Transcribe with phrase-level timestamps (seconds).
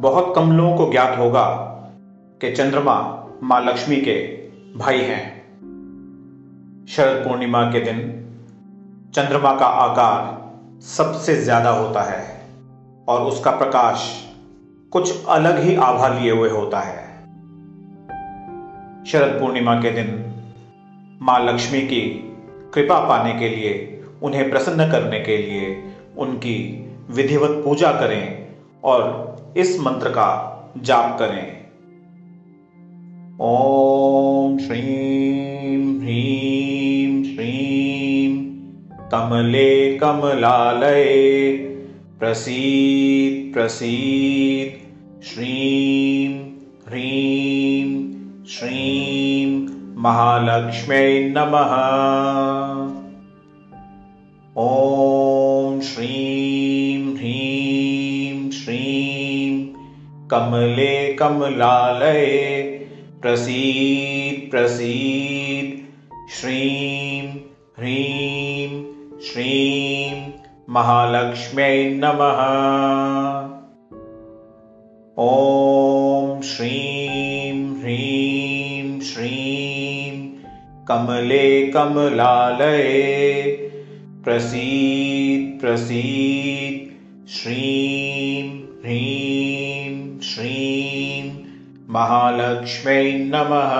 [0.00, 1.44] बहुत कम लोगों को ज्ञात होगा
[2.40, 2.94] कि चंद्रमा
[3.42, 4.14] माँ लक्ष्मी के
[4.78, 5.24] भाई हैं।
[6.86, 7.98] शरद पूर्णिमा के दिन
[9.14, 12.46] चंद्रमा का आकार सबसे ज़्यादा होता है
[13.08, 14.26] और उसका प्रकाश
[14.92, 17.04] कुछ अलग ही आभा लिए हुए होता है।
[19.04, 20.32] शरद पूर्णिमा के दिन
[21.22, 22.00] माँ लक्ष्मी की
[22.74, 28.48] कृपा पाने के लिए, उन्हें प्रसन्न करने के लिए, उनकी विधिवत पूजा करें
[28.84, 30.28] और इस मंत्र का
[30.82, 31.60] जाप करें।
[33.40, 38.36] ओम श्रीम ह्रीम श्रीम
[39.08, 41.04] कमले कमलालय
[42.18, 44.80] प्रसीद प्रसीद।
[45.22, 46.32] श्रीम
[46.88, 47.90] ह्रीम
[48.44, 49.68] श्रीम
[50.00, 51.72] महालक्ष्म्यै नमः।
[54.56, 55.19] ओम
[60.30, 62.26] कमले कमलालय।
[63.22, 65.80] प्रसीद प्रसीद।
[66.30, 67.28] श्रीं
[67.78, 68.84] ह्रीं
[69.20, 70.32] श्रीं
[70.68, 72.40] महालक्ष्म्यै नमः।
[75.18, 80.28] ॐ श्रीं ह्रीं श्रीं
[80.88, 83.42] कमले कमलालये।
[84.24, 86.90] प्रसीद प्रसीद।
[87.28, 88.39] श्रीं
[88.84, 91.24] ह्रीं श्रीं
[91.94, 93.72] महालक्ष्म्यै नमः